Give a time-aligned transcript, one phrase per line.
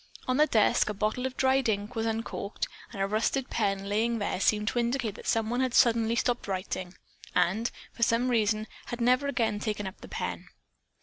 [0.27, 4.17] On the desk a bottle of dried ink was uncorked and a rusted pen lying
[4.17, 6.95] there seemed to indicate that someone had suddenly stopped writing,
[7.35, 10.47] and, for some reason, had never again taken up the pen.